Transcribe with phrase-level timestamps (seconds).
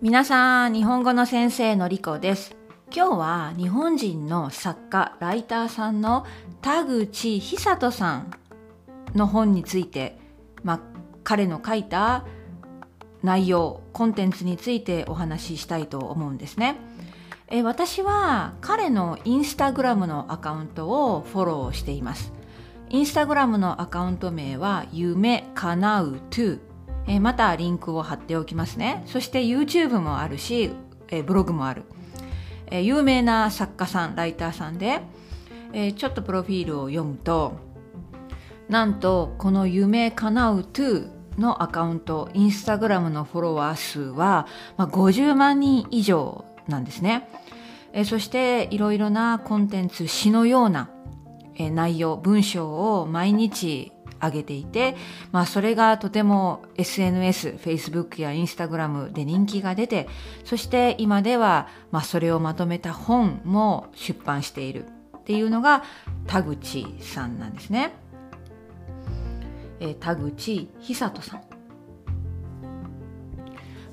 [0.00, 2.56] 皆さん、日本語の先生のりこです。
[2.94, 6.24] 今日は日本人の作家、ライターさんの
[6.62, 8.30] 田口久人さん
[9.16, 10.16] の本について、
[10.62, 10.80] まあ、
[11.24, 12.24] 彼の書いた
[13.24, 16.76] 内容、コンテンツについてお話ししたいと思うんですね。
[17.48, 22.32] え私は彼のインスタグラムのアカウントをフォローしています。
[22.88, 26.67] インスタグラムのアカウント名は夢かなう2
[27.08, 29.02] えまたリンクを貼っておきますね。
[29.06, 30.70] そして YouTube もあるし、
[31.08, 31.84] えブログもある、
[32.70, 35.00] え有名な作家さん、ライターさんで、
[35.72, 37.54] えちょっとプロフィールを読むと、
[38.68, 41.08] なんとこの夢叶う2
[41.38, 47.28] のアカウント、インスタグラムのフォロワー数は、まあ、50万人以上なんですね。
[47.94, 50.90] えそしていろいろなコンテンツ、詩のような、
[51.56, 54.96] え内容、文章を毎日上げていて、
[55.32, 60.08] まあそれがとても SNS、Facebook や Instagram で人気が出て、
[60.44, 64.86] そして今ではまあそれをまとめた本も出版している
[65.18, 65.82] っていうのが
[66.26, 67.92] 田口さんなんですね。
[69.80, 71.42] え、田口久人さん。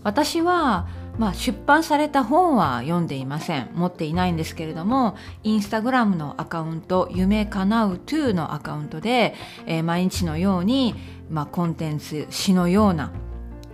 [0.03, 3.69] 私はまあ、出版された本は読んでいません。
[3.73, 9.33] 持っていないんですけれどもインスタグラムのアカウント夢かなう2のアカウントで、
[9.65, 10.95] えー、毎日のように、
[11.29, 13.11] まあ、コンテンツ詩のような、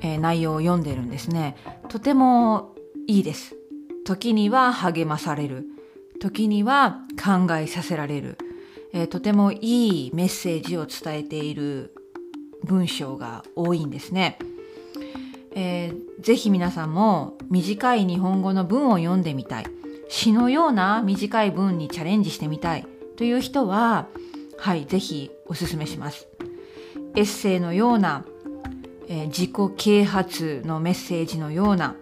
[0.02, 1.56] えー、内容を読んでるんですね。
[1.90, 2.76] とても
[3.08, 3.56] いいです。
[4.06, 5.66] 時には励まされる。
[6.20, 8.38] 時には考えさせられる、
[8.94, 11.96] えー、とてもいいメッセージを伝えている
[12.64, 14.38] 文章が多いんですね。
[15.54, 19.66] えー、ぜひ皆さんも短い日本語の文を読んでみたい。
[20.10, 22.86] 詩のような短い文にチャレンジしてみたい。
[23.16, 24.08] という人は
[24.58, 26.28] はいぜひおすすめします。
[27.16, 28.26] エッセイのような、
[29.08, 31.96] えー、自己啓発のメッセージのような、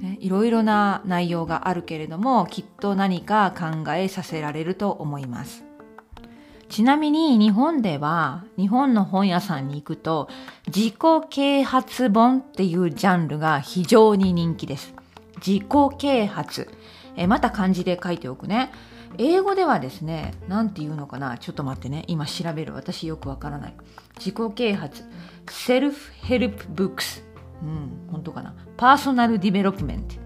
[0.00, 5.64] ね、いろいろな内容があるけれどもきっと何か考えさせられると思います。
[6.68, 10.28] ちなみに日本では日本の本屋さんに行くと
[10.66, 10.94] 自己
[11.30, 14.94] 啓発本っていうジャンルが非常に人気です。
[15.46, 15.64] 自己
[15.98, 16.68] 啓発。
[17.16, 18.72] えまた漢字で書いておくね。
[19.18, 21.38] 英語ではですね、なんて言うのかな？
[21.38, 22.04] ちょっと待ってね。
[22.08, 22.74] 今調べる。
[22.74, 23.74] 私よくわからない。
[24.16, 25.04] 自己啓発。
[25.48, 27.24] self-help books。
[27.62, 28.54] うん、本当かな？
[28.76, 30.16] personal development。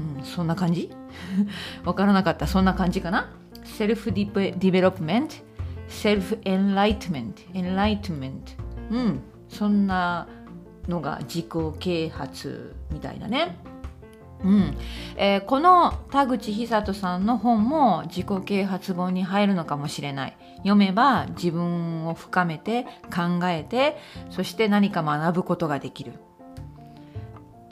[0.00, 0.90] うん、そんな感じ？
[1.84, 2.48] わからなかった。
[2.48, 3.30] そんな感じかな？
[3.76, 8.52] self development、self enlightenment、enlightenment。
[8.90, 10.28] うん、そんな
[10.88, 11.46] のが自己
[11.78, 13.56] 啓発みたいなね。
[14.42, 14.76] うん
[15.16, 23.98] えー、この田口久人さんの本も自己啓発本に入るのかもしれない読めば自分を深めて考えて
[24.30, 26.14] そして何か学ぶことができる、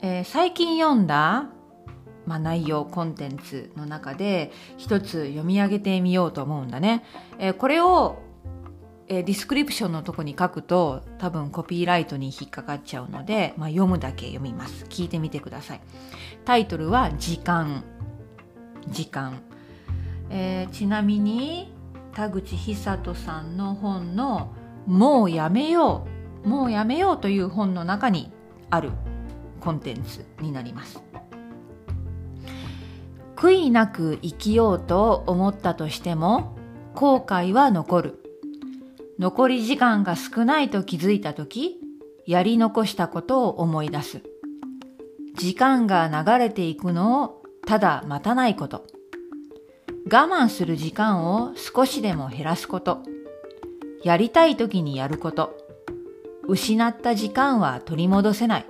[0.03, 1.49] えー、最近読んだ
[2.29, 7.03] まあ、内容コンテンツの中で一つ読み上げてみようと思うんだね。
[7.39, 8.19] えー、これを、
[9.07, 14.85] えー、ディスクリプションのとこに書くと多分コピーライトに引っかかっちゃうので、まあ、読むだけ読みます。
[14.85, 15.81] 聞いてみてください。
[16.45, 17.83] タイトルは時間。
[18.89, 19.41] 時間。
[20.29, 21.73] えー、ちなみに
[22.13, 24.53] 田口久人さんの本の
[24.85, 26.05] 「もうやめよ
[26.45, 28.31] う」「もうやめよう」という本の中に
[28.69, 28.91] ある
[29.61, 31.08] コンテンツになります。
[33.39, 36.57] 悔いなく生きようと思ったとしても
[36.93, 38.23] 後悔は残る。
[39.17, 41.77] 残り時間が少ないと気づいたとき、
[42.25, 44.21] やり残したことを思い出す。
[45.37, 48.85] 時間が流れていくのをただ待たないこと。
[50.03, 53.03] 我慢する時間を少しでも減らすこと。
[54.03, 55.55] やりたい時にやること。
[56.45, 58.65] 失った時間は取り戻せない。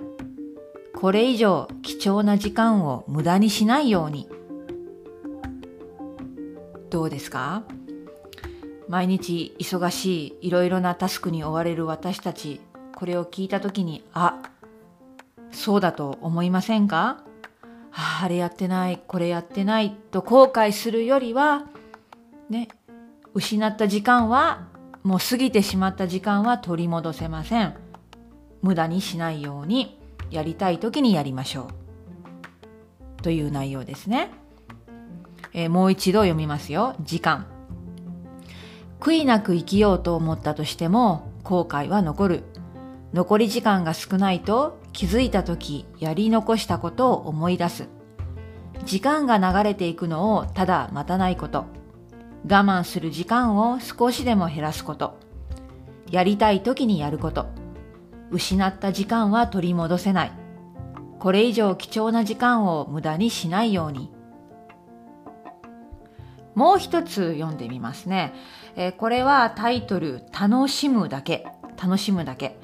[0.94, 4.29] これ以上貴重な時間を無駄にしないように。
[6.90, 7.62] どうですか？
[8.88, 12.60] 毎日忙しいいろいろなタスクに追われる私たち
[12.96, 14.42] これを聞いた時にあ
[15.52, 17.22] そうだと思いませんか？
[17.92, 21.66] ああれやってないこれやってないと後悔するよりは
[22.48, 22.68] ね
[23.34, 24.66] 失った時間は
[25.04, 27.74] もう過ぎてしまった時間は取り戻せません。
[28.62, 29.98] 無駄にしないように
[30.30, 31.68] やりたい時にやりましょ
[33.18, 33.22] う。
[33.22, 34.32] という内容ですね。
[35.52, 36.94] えー、もう一度読みますよ。
[37.00, 37.46] 時間。
[39.00, 42.44] 悔いなく生きようと思ったとしても後悔は残る。
[43.12, 47.88] 残り時間が少ないと気づいた時やり残したことを思い出す。
[48.84, 51.64] 時間が流れていくのをただ待たないこと。
[52.44, 55.18] 我慢する時間を少しでも減らすこと。
[56.10, 57.46] やりたい時にやること。
[58.30, 60.32] 失った時間は取り戻せない。
[61.18, 64.10] これ以上貴重な時間を無駄にしないように。
[66.60, 68.34] もう一つ読んでみますね。
[68.76, 71.46] えー、これはタイトル「楽しむだけ」
[71.82, 72.58] 楽しむだけ、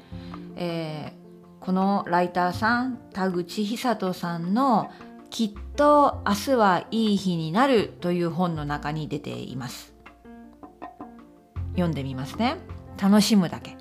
[0.55, 4.91] えー、このライターさん田口久人さんの
[5.31, 9.95] 「きっと明日はいい日になる」という本の中に出ています。
[11.71, 12.57] 読んでみますね。
[13.01, 13.77] 楽しむだけ。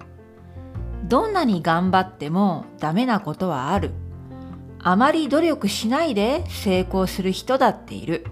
[1.04, 3.90] どんなに頑張ってもダメなことはある。
[4.82, 8.24] あまり努力しないで成功する人だっている。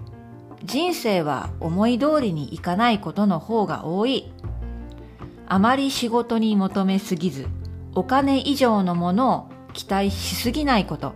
[0.65, 4.31] 人生は思い通りにいかないことの方が多い。
[5.47, 7.47] あまり仕事に求めすぎず、
[7.93, 11.13] お金以上のものを期待しすぎないこと。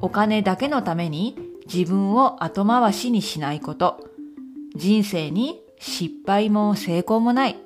[0.00, 1.36] お金だけのために
[1.72, 4.00] 自分を後回しにしないこと。
[4.74, 7.56] 人生に失敗も成功もない。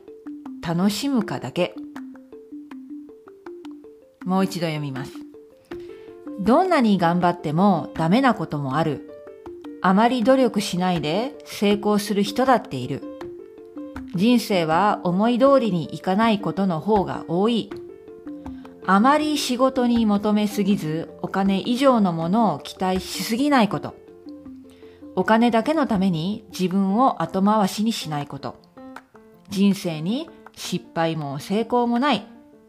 [0.66, 1.74] 楽しむかだけ。
[4.26, 5.12] もう一度読みます。
[6.40, 9.08] どんなに頑張ってもダメなこともある。
[9.84, 13.02] あまり努力しないで成功する人だっている。
[14.14, 17.68] 人生は思い通りにいかないことの方が多い。
[18.86, 23.96] あまり仕事に求めすぎずお金以上のものを期待しすぎないこと。
[25.16, 28.54] お金だけのために自分を後回しにしないこと。
[29.50, 32.24] 人生に失敗も成功もない。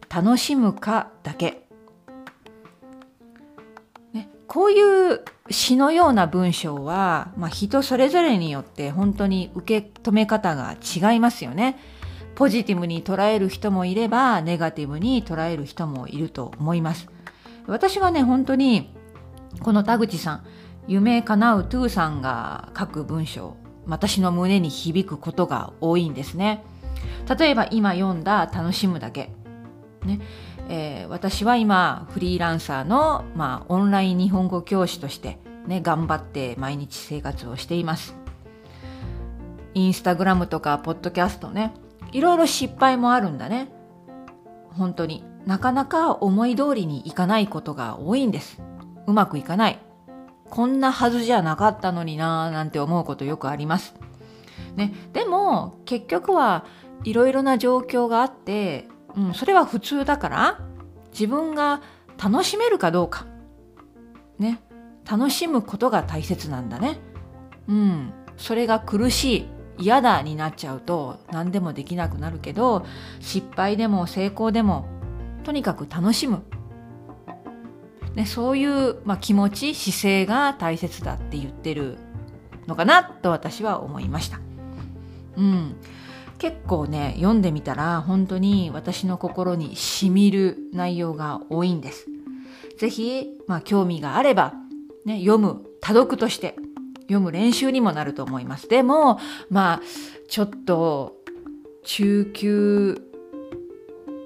[0.09, 1.67] 楽しむかだけ。
[4.13, 11.77] ねこういう詩のような文章は、まあ、人それぞれによって本当に受け止め方が違いますよね。
[12.35, 17.07] ポジティブに捉える人もいれば、ネガティブに捉える人もいると思います。
[17.67, 18.95] 私はね、本当に、
[19.61, 20.45] この田口さん、
[20.87, 23.55] 夢叶うトゥーさんが書く文章、
[23.85, 26.63] 私の胸に響くことが多いんですね。
[27.37, 29.29] 例えば今読んだ楽しむだけ。
[30.05, 30.19] ね。
[30.69, 35.37] えー、私は今フリーランサーの、まあ、オンライン日本語教師として、
[35.67, 38.15] ね、頑張って毎日生活をしています。
[39.75, 41.73] インスタグラムとかポッドキャストね
[42.11, 43.69] いろいろ失敗もあるんだね。
[44.69, 48.61] 本当になかなか思い通りにいかないことが多いんです。
[49.07, 49.79] うまくいかない。
[50.49, 53.95] こんなはずじゃなかったのになぁなんて思うことよくあります。
[54.75, 56.65] ね、でも結局は
[57.03, 60.59] いろいろな状況があってうん、それは普通だから
[61.11, 61.81] 自分が
[62.21, 63.25] 楽しめるかどうか。
[64.39, 64.61] ね。
[65.09, 66.97] 楽しむことが大切なんだね。
[67.67, 68.13] うん。
[68.37, 72.85] それが苦しい嫌だになっちゃうと何でもできなくなるけど
[73.19, 74.85] 失敗でも成功でも
[75.43, 76.43] とにかく楽しむ、
[78.15, 81.97] ね、そういう、まあ、気持ち姿勢が大切だって言ってる
[82.67, 84.39] のかなと私は思いました。
[85.35, 85.75] うん。
[86.43, 92.07] 結構ね読んでみたら本当に私の心にしみる内容が多いんです。
[92.77, 94.53] ぜひ、まあ、興味があれば、
[95.05, 96.57] ね、読む多読として
[97.03, 98.67] 読む練習にもなると思います。
[98.67, 99.81] でもまあ
[100.27, 101.15] ちょっと
[101.85, 103.01] 中級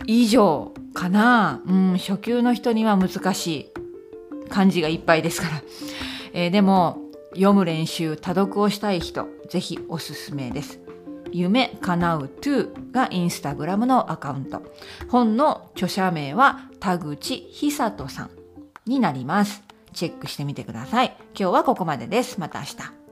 [0.07, 3.69] 以上かな、うん、初級の人には難しい
[4.49, 5.63] 漢字がいっぱいですから、
[6.33, 6.97] えー、でも
[7.35, 10.87] 読む練習多読をしたい人ぜひおすすめです。
[11.31, 14.62] 夢叶う to がインスタグラムのアカウント。
[15.10, 18.29] 本の著者名は田口久人さん
[18.86, 19.63] になります。
[19.93, 21.15] チェックしてみてください。
[21.38, 22.39] 今日はここまでです。
[22.39, 23.06] また明日。